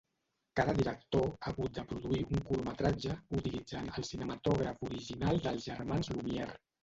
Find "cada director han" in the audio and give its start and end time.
0.59-1.43